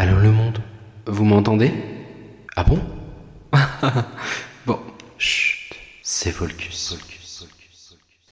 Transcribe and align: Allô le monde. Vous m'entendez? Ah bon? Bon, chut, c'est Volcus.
Allô 0.00 0.16
le 0.20 0.30
monde. 0.30 0.60
Vous 1.08 1.24
m'entendez? 1.24 1.72
Ah 2.54 2.62
bon? 2.62 2.78
Bon, 4.64 4.78
chut, 5.18 5.74
c'est 6.02 6.30
Volcus. 6.30 6.96